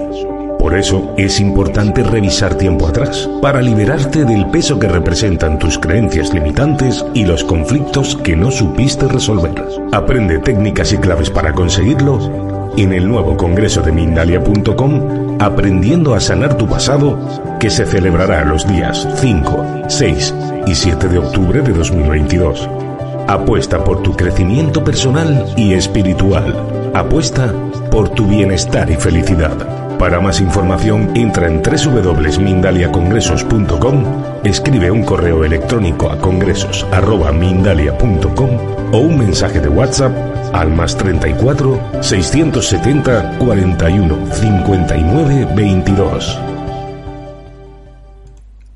[0.58, 6.34] Por eso es importante revisar tiempo atrás, para liberarte del peso que representan tus creencias
[6.34, 9.64] limitantes y los conflictos que no supiste resolver.
[9.92, 16.58] Aprende técnicas y claves para conseguirlo en el nuevo congreso de Mindalia.com, Aprendiendo a sanar
[16.58, 17.20] tu pasado,
[17.60, 20.34] que se celebrará los días 5, 6
[20.66, 22.89] y 7 de octubre de 2022.
[23.30, 26.92] Apuesta por tu crecimiento personal y espiritual.
[26.96, 27.54] Apuesta
[27.92, 30.00] por tu bienestar y felicidad.
[30.00, 34.04] Para más información entra en www.mindaliacongresos.com,
[34.44, 38.50] escribe un correo electrónico a congresos.mindalia.com
[38.94, 40.12] o un mensaje de WhatsApp
[40.52, 46.40] al más 34 670 41 59 22.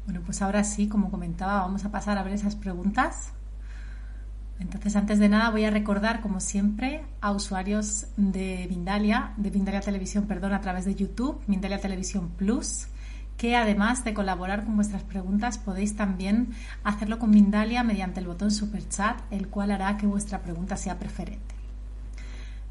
[0.05, 3.33] Bueno, pues ahora sí, como comentaba, vamos a pasar a ver esas preguntas.
[4.63, 9.81] Entonces, antes de nada, voy a recordar, como siempre, a usuarios de Mindalia, de Mindalia
[9.81, 12.87] Televisión, perdón, a través de YouTube, Mindalia Televisión Plus,
[13.37, 16.53] que además de colaborar con vuestras preguntas, podéis también
[16.85, 20.97] hacerlo con Mindalia mediante el botón Super Chat, el cual hará que vuestra pregunta sea
[20.97, 21.55] preferente.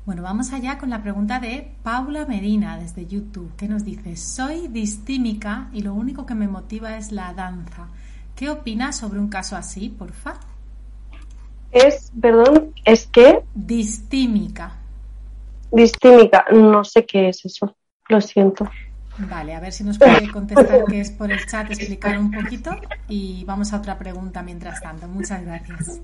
[0.06, 4.68] Bueno, vamos allá con la pregunta de Paula Medina desde YouTube, que nos dice, soy
[4.68, 7.88] distímica y lo único que me motiva es la danza.
[8.34, 10.40] ¿Qué opinas sobre un caso así, porfa?
[11.72, 13.42] Es, perdón, es que...
[13.54, 14.78] Distímica.
[15.70, 17.74] Distímica, no sé qué es eso,
[18.08, 18.70] lo siento.
[19.18, 22.70] Vale, a ver si nos puede contestar que es por el chat, explicar un poquito
[23.08, 25.06] y vamos a otra pregunta mientras tanto.
[25.08, 26.00] Muchas gracias.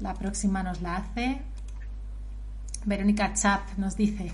[0.00, 1.40] La próxima nos la hace
[2.84, 4.32] Verónica Chap, nos dice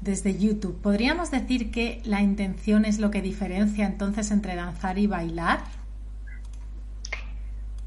[0.00, 5.06] desde YouTube, ¿podríamos decir que la intención es lo que diferencia entonces entre danzar y
[5.06, 5.60] bailar?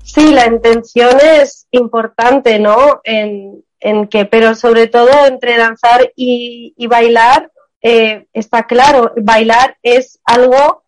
[0.07, 3.01] Sí, la intención es importante, ¿no?
[3.03, 3.63] En,
[4.09, 10.83] que, pero sobre todo entre danzar y, bailar, eh, está claro, bailar es algo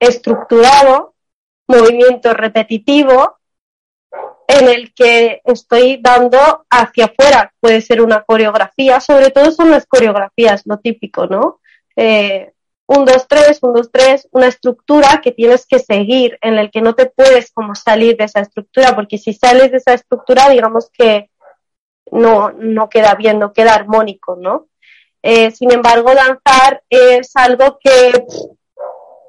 [0.00, 1.14] estructurado,
[1.68, 3.36] movimiento repetitivo,
[4.48, 7.52] en el que estoy dando hacia afuera.
[7.60, 11.60] Puede ser una coreografía, sobre todo son las coreografías, lo típico, ¿no?
[11.94, 12.52] Eh,
[12.96, 16.80] un, dos, tres, un, dos, tres, una estructura que tienes que seguir, en el que
[16.80, 20.90] no te puedes como salir de esa estructura, porque si sales de esa estructura, digamos
[20.90, 21.30] que
[22.10, 24.68] no, no queda bien, no queda armónico, ¿no?
[25.22, 28.24] Eh, sin embargo, danzar es algo que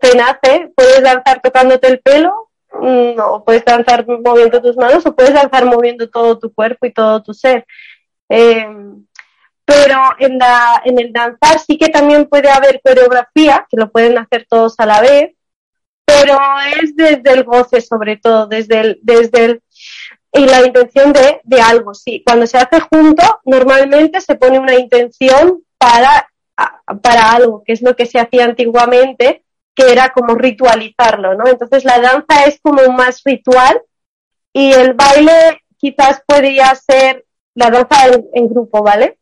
[0.02, 5.16] te nace, puedes danzar tocándote el pelo, mm, o puedes danzar moviendo tus manos, o
[5.16, 7.66] puedes danzar moviendo todo tu cuerpo y todo tu ser.
[8.30, 8.66] Eh,
[9.66, 14.18] pero en, la, en el danzar sí que también puede haber coreografía, que lo pueden
[14.18, 15.36] hacer todos a la vez,
[16.06, 16.38] pero
[16.82, 19.64] es desde el goce sobre todo, desde el, desde el,
[20.34, 22.24] y la intención de, de algo, sí.
[22.26, 26.28] Cuando se hace junto, normalmente se pone una intención para,
[27.02, 29.46] para algo, que es lo que se hacía antiguamente,
[29.76, 31.48] que era como ritualizarlo, ¿no?
[31.48, 33.82] Entonces la danza es como más ritual
[34.52, 37.96] y el baile quizás podría ser la danza
[38.34, 39.18] en grupo, ¿vale?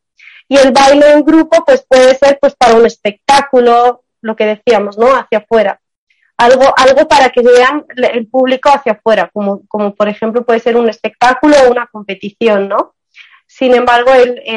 [0.52, 4.98] Y el baile en grupo, pues puede ser pues para un espectáculo, lo que decíamos,
[4.98, 5.16] ¿no?
[5.16, 5.80] Hacia afuera.
[6.36, 10.76] algo, algo para que vean el público hacia afuera, como, como por ejemplo puede ser
[10.76, 12.96] un espectáculo o una competición, ¿no?
[13.48, 14.12] Sin embargo,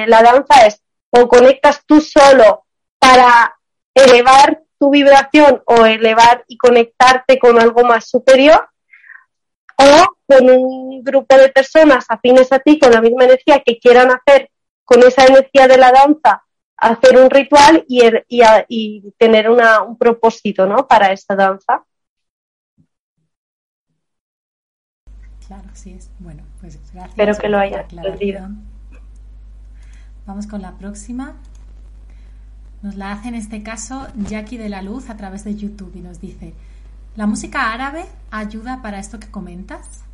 [0.08, 2.64] la danza es o conectas tú solo
[2.98, 3.56] para
[3.94, 8.68] elevar tu vibración o elevar y conectarte con algo más superior,
[9.76, 14.10] o con un grupo de personas afines a ti con la misma energía que quieran
[14.10, 14.50] hacer
[14.84, 16.44] con esa energía de la danza,
[16.76, 18.02] hacer un ritual y,
[18.68, 20.86] y, tener una, un propósito ¿no?
[20.86, 21.84] para esta danza.
[25.46, 26.10] Claro, sí es.
[26.18, 27.10] Bueno, pues gracias.
[27.10, 28.48] Espero que lo haya entendido.
[30.26, 31.36] Vamos con la próxima.
[32.82, 36.00] Nos la hace en este caso Jackie de la Luz a través de YouTube y
[36.00, 36.54] nos dice,
[37.16, 40.04] ¿la música árabe ayuda para esto que comentas?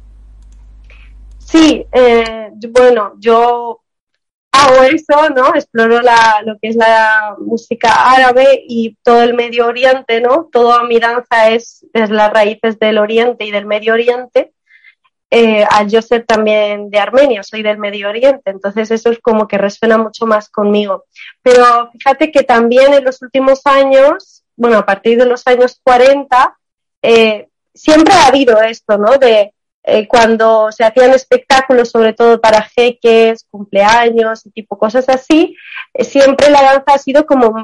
[1.39, 3.83] Sí, eh, bueno, yo
[4.61, 5.55] hago eso, ¿no?
[5.55, 10.49] Exploro la, lo que es la música árabe y todo el Medio Oriente, ¿no?
[10.53, 14.53] Toda mi danza es, es las raíces del Oriente y del Medio Oriente
[15.33, 19.47] eh, al yo ser también de Armenia, soy del Medio Oriente, entonces eso es como
[19.47, 21.05] que resuena mucho más conmigo.
[21.41, 26.59] Pero fíjate que también en los últimos años, bueno, a partir de los años 40,
[27.03, 29.19] eh, siempre ha habido esto, ¿no?
[29.83, 35.57] Eh, cuando se hacían espectáculos, sobre todo para jeques, cumpleaños y tipo cosas así,
[35.95, 37.55] eh, siempre la danza ha sido como,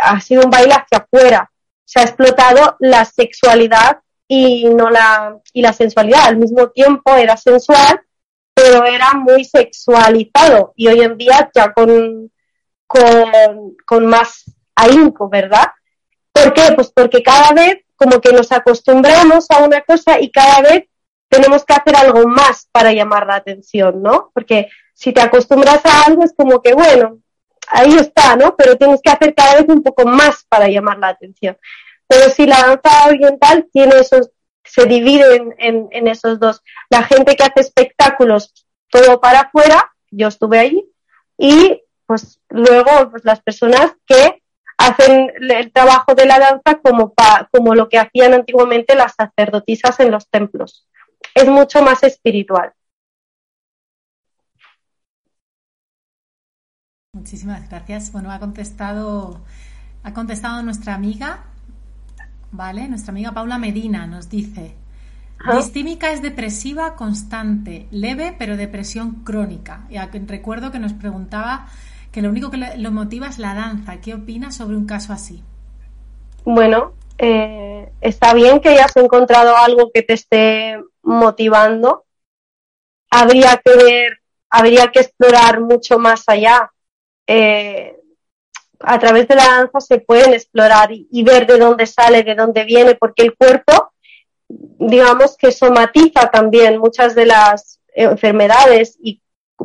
[0.00, 1.50] ha sido un baile hacia afuera.
[1.84, 7.36] Se ha explotado la sexualidad y no la y la sensualidad al mismo tiempo era
[7.36, 8.00] sensual
[8.54, 12.30] pero era muy sexualizado y hoy en día ya con
[12.86, 15.66] con, con más ahínco verdad
[16.32, 16.62] ¿por qué?
[16.74, 20.84] pues porque cada vez como que nos acostumbramos a una cosa y cada vez
[21.32, 24.30] tenemos que hacer algo más para llamar la atención ¿no?
[24.34, 27.18] porque si te acostumbras a algo es como que bueno
[27.68, 28.54] ahí está ¿no?
[28.54, 31.56] pero tienes que hacer cada vez un poco más para llamar la atención
[32.12, 34.30] pero si la danza oriental tiene esos,
[34.64, 36.62] se divide en, esos dos.
[36.90, 38.52] La gente que hace espectáculos
[38.90, 40.84] todo para afuera, yo estuve allí,
[41.38, 44.42] y pues luego pues las personas que
[44.76, 47.14] hacen el trabajo de la danza como,
[47.50, 50.86] como lo que hacían antiguamente las sacerdotisas en los templos.
[51.34, 52.72] Es mucho más espiritual.
[57.14, 58.12] Muchísimas gracias.
[58.12, 59.40] Bueno, ha contestado,
[60.02, 61.44] ha contestado nuestra amiga
[62.52, 62.86] ¿vale?
[62.86, 64.74] Nuestra amiga Paula Medina nos dice,
[65.56, 69.86] distímica es depresiva constante, leve pero depresión crónica.
[69.90, 71.66] Y recuerdo que nos preguntaba
[72.12, 74.00] que lo único que lo motiva es la danza.
[74.00, 75.42] ¿Qué opinas sobre un caso así?
[76.44, 82.04] Bueno, eh, está bien que hayas encontrado algo que te esté motivando.
[83.10, 84.18] Habría que ver,
[84.50, 86.72] habría que explorar mucho más allá.
[87.26, 87.96] Eh,
[88.80, 92.64] a través de la danza se pueden explorar y, ver de dónde sale, de dónde
[92.64, 93.92] viene, porque el cuerpo,
[94.48, 99.20] digamos que somatiza también muchas de las enfermedades y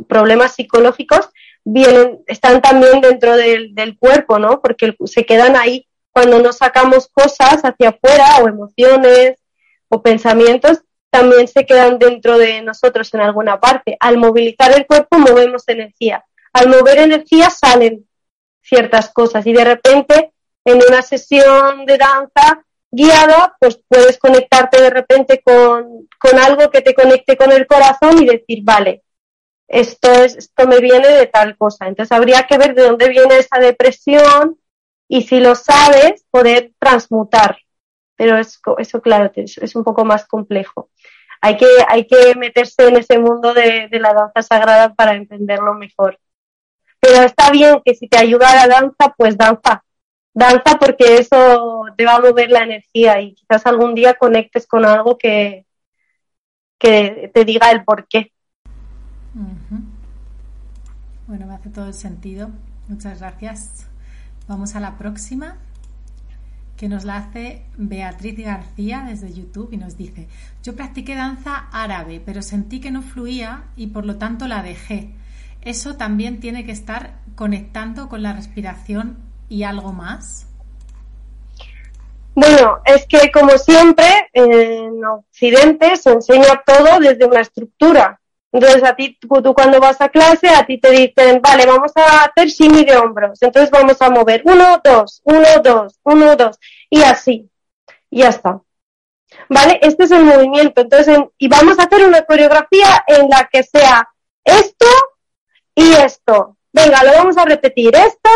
[0.07, 1.29] problemas psicológicos
[1.63, 4.61] vienen, están también dentro del, del cuerpo, ¿no?
[4.61, 9.37] Porque se quedan ahí cuando no sacamos cosas hacia afuera o emociones
[9.89, 10.81] o pensamientos,
[11.17, 13.97] también se quedan dentro de nosotros en alguna parte.
[13.99, 16.23] Al movilizar el cuerpo movemos energía.
[16.53, 18.07] Al mover energía salen
[18.61, 20.31] ciertas cosas y de repente
[20.63, 26.81] en una sesión de danza guiada, pues puedes conectarte de repente con, con algo que
[26.81, 29.03] te conecte con el corazón y decir, vale,
[29.67, 31.87] esto, es, esto me viene de tal cosa.
[31.87, 34.59] Entonces habría que ver de dónde viene esa depresión
[35.07, 37.57] y si lo sabes, poder transmutar.
[38.15, 40.89] Pero es, eso, claro, es, es un poco más complejo.
[41.41, 45.73] Hay que, hay que meterse en ese mundo de, de la danza sagrada para entenderlo
[45.73, 46.19] mejor.
[46.99, 49.83] Pero está bien que si te ayuda la danza, pues danza.
[50.33, 54.85] Danza porque eso te va a mover la energía y quizás algún día conectes con
[54.85, 55.65] algo que,
[56.77, 58.31] que te diga el por qué.
[61.27, 62.49] Bueno, me hace todo el sentido.
[62.87, 63.87] Muchas gracias.
[64.47, 65.57] Vamos a la próxima,
[66.77, 70.27] que nos la hace Beatriz García desde YouTube y nos dice,
[70.63, 75.09] yo practiqué danza árabe, pero sentí que no fluía y por lo tanto la dejé
[75.67, 79.17] eso también tiene que estar conectando con la respiración
[79.49, 80.47] y algo más.
[82.35, 88.21] Bueno, es que como siempre en Occidente se enseña todo desde una estructura.
[88.51, 92.25] Entonces a ti, tú cuando vas a clase, a ti te dicen, vale, vamos a
[92.25, 93.41] hacer shimmy de hombros.
[93.41, 96.57] Entonces vamos a mover uno, dos, uno, dos, uno, dos.
[96.89, 97.49] Y así.
[98.09, 98.61] Y ya está.
[99.49, 99.79] ¿Vale?
[99.81, 100.81] Este es el movimiento.
[100.81, 104.07] Entonces, y vamos a hacer una coreografía en la que sea
[104.43, 104.87] esto
[105.75, 106.57] y esto.
[106.71, 107.95] Venga, lo vamos a repetir.
[107.95, 108.29] Esto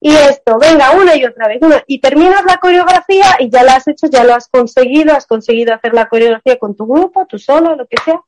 [0.00, 3.74] y esto, venga, una y otra vez, una, y terminas la coreografía y ya la
[3.76, 7.38] has hecho, ya lo has conseguido, has conseguido hacer la coreografía con tu grupo, tú
[7.38, 8.20] solo, lo que sea,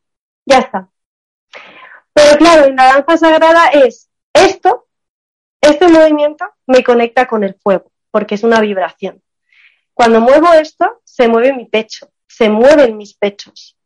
[0.44, 0.88] ya está.
[2.22, 4.86] Pero claro, en la danza sagrada es esto,
[5.58, 9.22] este movimiento me conecta con el fuego, porque es una vibración.
[9.94, 13.78] Cuando muevo esto, se mueve mi pecho, se mueven mis pechos.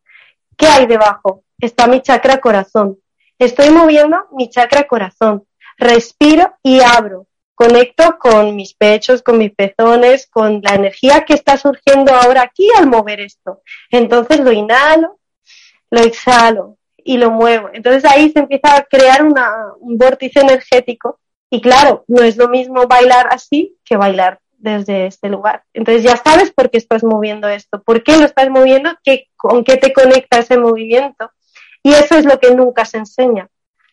[0.57, 1.45] ¿Qué hay debajo?
[1.61, 2.99] Está mi chakra corazón.
[3.39, 5.47] Estoy moviendo mi chakra corazón.
[5.76, 11.57] Respiro y abro conecto con mis pechos, con mis pezones, con la energía que está
[11.57, 13.62] surgiendo ahora aquí al mover esto.
[13.91, 15.20] Entonces lo inhalo,
[15.91, 17.70] lo exhalo y lo muevo.
[17.72, 22.86] Entonces ahí se empieza a crear un vórtice energético y claro, no es lo mismo
[22.86, 25.62] bailar así que bailar desde este lugar.
[25.74, 29.62] Entonces ya sabes por qué estás moviendo esto, por qué lo estás moviendo, ¿Qué, con
[29.62, 31.30] qué te conecta ese movimiento.
[31.82, 33.48] Y eso es lo que nunca se enseña.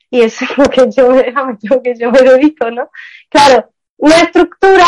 [0.09, 1.11] Y es lo que yo,
[1.63, 2.89] lo que yo me dedico, ¿no?
[3.29, 4.87] Claro, una estructura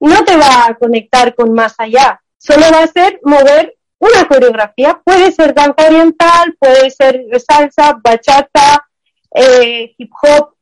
[0.00, 5.00] no te va a conectar con más allá, solo va a ser mover una coreografía.
[5.04, 8.86] Puede ser danza oriental, puede ser salsa, bachata,
[9.34, 10.54] eh, hip hop,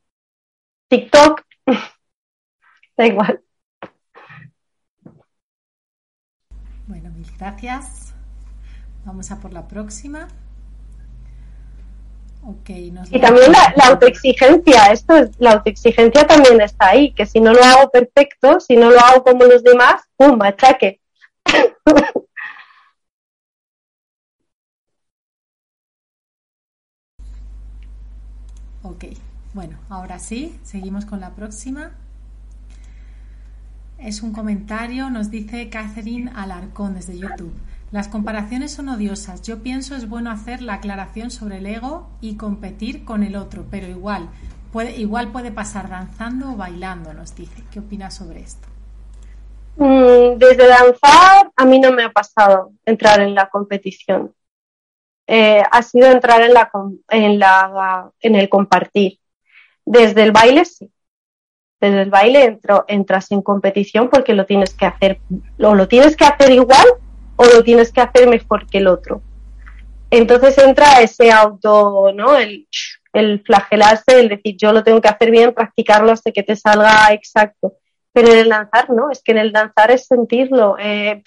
[0.88, 1.43] TikTok,
[2.97, 3.43] da igual.
[6.86, 8.14] Bueno, mil gracias.
[9.05, 10.28] Vamos a por la próxima
[13.11, 17.62] y también la, autoexigencia, esto es, la autoexigencia también está ahí, que si no lo
[17.62, 20.38] hago perfecto, si no lo hago como los demás, ¡pum!
[20.38, 21.01] machaque.
[28.83, 29.05] ok,
[29.55, 31.93] bueno, ahora sí, seguimos con la próxima.
[33.99, 37.53] Es un comentario, nos dice Catherine Alarcón desde YouTube.
[37.93, 39.43] Las comparaciones son odiosas.
[39.43, 43.66] Yo pienso es bueno hacer la aclaración sobre el ego y competir con el otro,
[43.70, 44.28] pero igual
[44.72, 47.64] puede, igual puede pasar danzando o bailando, nos dice.
[47.70, 48.68] ¿Qué opinas sobre esto?
[49.76, 54.33] Mm, desde danzar a mí no me ha pasado entrar en la competición.
[55.33, 56.72] Eh, ha sido entrar en, la,
[57.09, 59.20] en, la, en el compartir.
[59.85, 60.91] Desde el baile sí.
[61.81, 65.20] Desde el baile entro, entras en competición porque lo tienes que hacer,
[65.61, 66.85] o lo tienes que hacer igual
[67.37, 69.22] o lo tienes que hacer mejor que el otro.
[70.11, 72.37] Entonces entra ese auto, ¿no?
[72.37, 72.66] El,
[73.12, 77.12] el flagelarse, el decir yo lo tengo que hacer bien, practicarlo hasta que te salga
[77.12, 77.74] exacto.
[78.12, 80.74] Pero en el danzar, no, es que en el danzar es sentirlo.
[80.76, 81.22] Eh,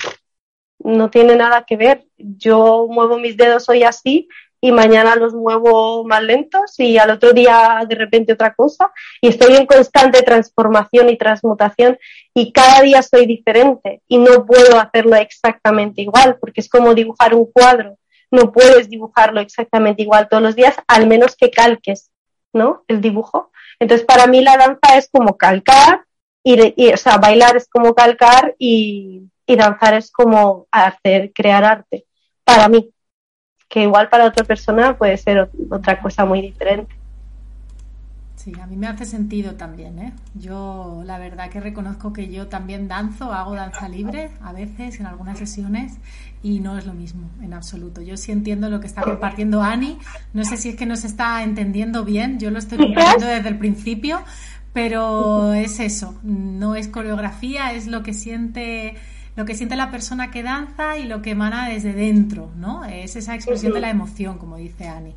[0.84, 2.06] no tiene nada que ver.
[2.18, 4.28] Yo muevo mis dedos hoy así
[4.64, 9.28] y mañana los muevo más lentos y al otro día de repente otra cosa y
[9.28, 11.98] estoy en constante transformación y transmutación
[12.34, 17.36] y cada día soy diferente y no puedo hacerlo exactamente igual porque es como dibujar
[17.36, 17.98] un cuadro,
[18.32, 22.10] no puedes dibujarlo exactamente igual todos los días al menos que calques,
[22.54, 22.86] ¿no?
[22.88, 23.52] El dibujo.
[23.80, 26.06] Entonces para mí la danza es como calcar
[26.42, 32.06] y, o sea, bailar es como calcar y, y danzar es como hacer, crear arte,
[32.44, 32.90] para mí
[33.74, 36.94] que igual para otra persona puede ser otra cosa muy diferente.
[38.36, 40.14] Sí, a mí me hace sentido también, ¿eh?
[40.36, 45.06] Yo la verdad que reconozco que yo también danzo, hago danza libre a veces en
[45.06, 45.94] algunas sesiones
[46.44, 48.02] y no es lo mismo en absoluto.
[48.02, 49.98] Yo sí entiendo lo que está compartiendo Ani,
[50.34, 53.58] no sé si es que nos está entendiendo bien, yo lo estoy compartiendo desde el
[53.58, 54.22] principio,
[54.74, 58.98] pero es eso, no es coreografía, es lo que siente
[59.36, 62.86] lo que siente la persona que danza y lo que emana desde dentro, ¿no?
[62.86, 65.16] Es esa expresión de la emoción, como dice Ani.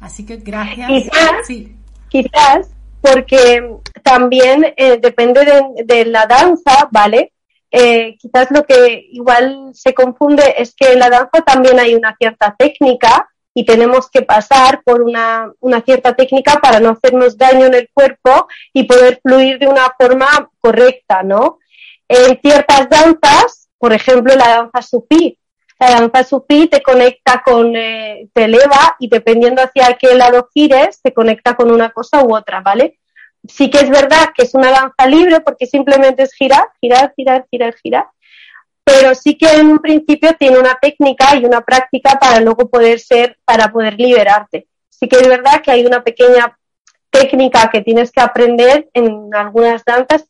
[0.00, 0.88] Así que gracias.
[0.88, 1.76] Quizás, sí.
[2.08, 2.68] quizás
[3.00, 5.44] porque también eh, depende
[5.84, 7.32] de, la danza, ¿vale?
[7.70, 12.14] Eh, quizás lo que igual se confunde es que en la danza también hay una
[12.16, 17.66] cierta técnica y tenemos que pasar por una, una, cierta técnica para no hacernos daño
[17.66, 21.58] en el cuerpo y poder fluir de una forma correcta, ¿no?
[22.08, 25.38] En ciertas danzas, por ejemplo la danza sufí,
[25.78, 31.00] la danza sufí te conecta con, eh, te eleva y dependiendo hacia qué lado gires,
[31.02, 32.98] te conecta con una cosa u otra, ¿vale?
[33.46, 37.46] Sí que es verdad que es una danza libre porque simplemente es girar, girar, girar,
[37.50, 38.06] girar, girar,
[38.84, 43.00] pero sí que en un principio tiene una técnica y una práctica para luego poder
[43.00, 44.68] ser, para poder liberarte.
[44.88, 46.56] Sí que es verdad que hay una pequeña
[47.10, 50.26] técnica que tienes que aprender en algunas danzas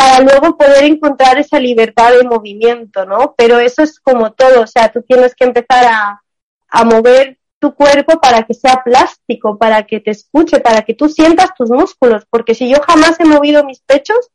[0.00, 3.34] para luego poder encontrar esa libertad de movimiento, ¿no?
[3.36, 6.22] Pero eso es como todo, o sea, tú tienes que empezar a,
[6.68, 11.10] a mover tu cuerpo para que sea plástico, para que te escuche, para que tú
[11.10, 14.30] sientas tus músculos, porque si yo jamás he movido mis pechos,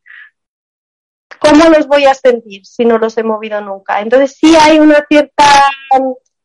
[1.39, 4.01] ¿cómo los voy a sentir si no los he movido nunca?
[4.01, 5.45] Entonces sí hay una cierta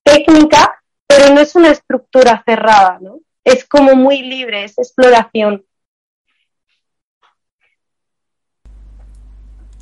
[0.02, 3.18] técnica, pero no es una estructura cerrada, ¿no?
[3.44, 5.66] Es como muy libre, es exploración.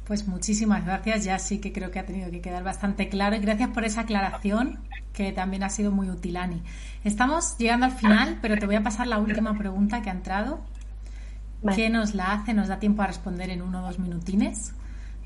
[0.08, 3.40] Pues muchísimas gracias, ya sí que creo que ha tenido que quedar bastante claro y
[3.40, 4.78] gracias por esa aclaración
[5.12, 6.62] que también ha sido muy útil, Ani.
[7.04, 10.64] Estamos llegando al final, pero te voy a pasar la última pregunta que ha entrado.
[11.74, 12.54] ¿Qué nos la hace?
[12.54, 14.72] Nos da tiempo a responder en uno o dos minutines.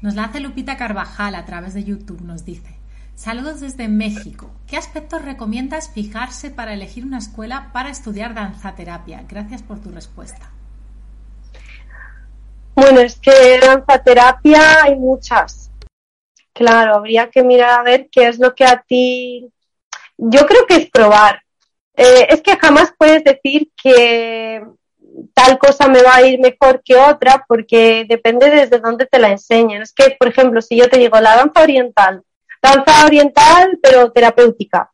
[0.00, 2.20] Nos la hace Lupita Carvajal a través de YouTube.
[2.22, 2.74] Nos dice,
[3.14, 4.50] saludos desde México.
[4.66, 9.26] ¿Qué aspectos recomiendas fijarse para elegir una escuela para estudiar danzaterapia?
[9.28, 10.51] Gracias por tu respuesta.
[12.74, 15.70] Bueno, es que danzaterapia hay muchas.
[16.52, 19.50] Claro, habría que mirar a ver qué es lo que a ti.
[20.16, 21.42] Yo creo que es probar.
[21.94, 24.62] Eh, es que jamás puedes decir que
[25.34, 29.30] tal cosa me va a ir mejor que otra porque depende desde dónde te la
[29.30, 29.82] enseñen.
[29.82, 32.22] Es que, por ejemplo, si yo te digo la danza oriental,
[32.62, 34.90] danza oriental pero terapéutica,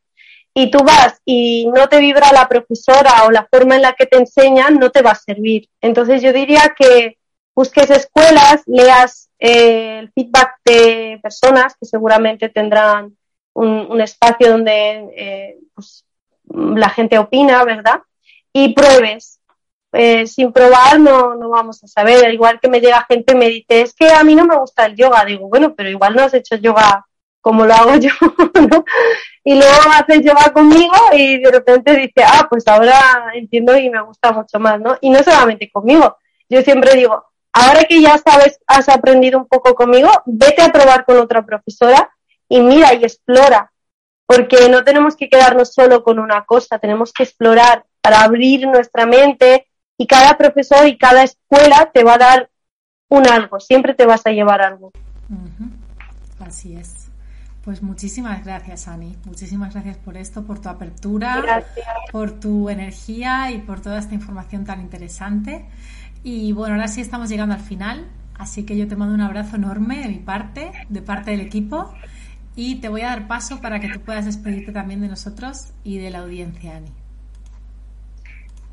[0.55, 4.07] y tú vas y no te vibra la profesora o la forma en la que
[4.07, 5.69] te enseñan, no te va a servir.
[5.81, 7.18] Entonces yo diría que
[7.59, 13.17] busques escuelas, leas eh, el feedback de personas que seguramente tendrán
[13.53, 16.05] un, espacio donde eh, pues,
[16.45, 18.01] la gente opina, ¿verdad?
[18.53, 19.41] Y pruebes.
[19.91, 22.25] Eh, sin probar no, no vamos a saber.
[22.25, 24.57] Al igual que me llega gente y me dice, es que a mí no me
[24.57, 25.25] gusta el yoga.
[25.25, 27.05] Digo, bueno, pero igual no has hecho yoga
[27.41, 28.13] como lo hago yo,
[28.71, 28.85] ¿no?
[29.43, 34.03] Y luego haces yoga conmigo y de repente dice, ah, pues ahora entiendo y me
[34.03, 34.97] gusta mucho más, ¿no?
[35.01, 36.19] Y no solamente conmigo.
[36.49, 37.25] Yo siempre digo,
[37.59, 42.11] ahora que ya sabes, has aprendido un poco conmigo, vete a probar con otra profesora
[42.49, 43.73] y mira y explora,
[44.27, 49.07] porque no tenemos que quedarnos solo con una cosa, tenemos que explorar para abrir nuestra
[49.07, 52.51] mente y cada profesor y cada escuela te va a dar
[53.09, 54.93] un algo, siempre te vas a llevar algo.
[56.41, 57.09] Así es.
[57.65, 59.15] Pues muchísimas gracias, Ani.
[59.27, 61.65] Muchísimas gracias por esto, por tu apertura,
[62.13, 65.67] por tu energía y por toda esta información tan interesante.
[66.23, 69.57] Y bueno, ahora sí estamos llegando al final, así que yo te mando un abrazo
[69.57, 71.93] enorme de mi parte, de parte del equipo,
[72.57, 75.99] y te voy a dar paso para que tú puedas despedirte también de nosotros y
[75.99, 76.91] de la audiencia, Ani.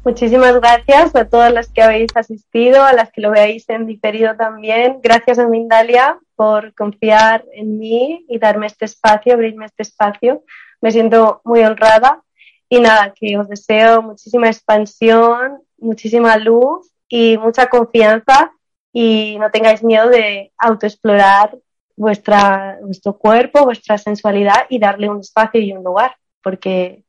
[0.03, 4.35] Muchísimas gracias a todas las que habéis asistido, a las que lo veáis en diferido
[4.35, 4.99] también.
[5.01, 10.43] Gracias a Mindalia por confiar en mí y darme este espacio, abrirme este espacio.
[10.79, 12.21] Me siento muy honrada
[12.69, 18.51] y nada, que os deseo muchísima expansión, muchísima luz y mucha confianza
[18.91, 21.57] y no tengáis miedo de autoexplorar
[21.95, 27.03] vuestra, vuestro cuerpo, vuestra sensualidad y darle un espacio y un lugar, porque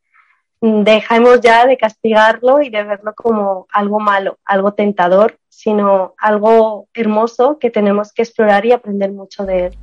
[0.61, 7.59] dejemos ya de castigarlo y de verlo como algo malo, algo tentador, sino algo hermoso
[7.59, 9.79] que tenemos que explorar y aprender mucho de él.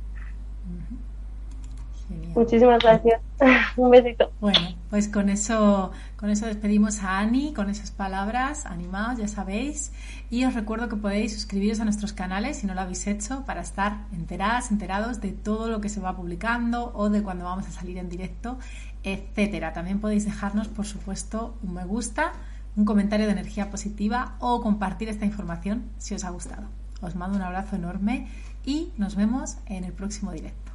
[2.34, 3.20] Muchísimas gracias.
[3.76, 4.30] Un besito.
[4.40, 4.58] Bueno,
[4.90, 5.92] pues con eso,
[6.24, 9.92] con eso despedimos a Ani, con esas palabras, animados, ya sabéis.
[10.30, 13.60] Y os recuerdo que podéis suscribiros a nuestros canales si no lo habéis hecho para
[13.60, 17.72] estar enteradas, enterados de todo lo que se va publicando o de cuando vamos a
[17.72, 18.58] salir en directo,
[19.02, 19.74] etcétera.
[19.74, 22.32] También podéis dejarnos, por supuesto, un me gusta,
[22.74, 26.68] un comentario de energía positiva o compartir esta información si os ha gustado.
[27.02, 28.28] Os mando un abrazo enorme
[28.64, 30.72] y nos vemos en el próximo directo.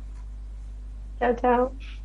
[1.17, 1.98] Chao, chao.